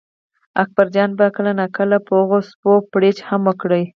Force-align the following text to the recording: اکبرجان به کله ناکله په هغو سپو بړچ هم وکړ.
اکبرجان 0.63 1.09
به 1.17 1.25
کله 1.35 1.51
ناکله 1.59 1.97
په 2.05 2.13
هغو 2.19 2.39
سپو 2.49 2.71
بړچ 2.91 3.17
هم 3.29 3.41
وکړ. 3.49 3.69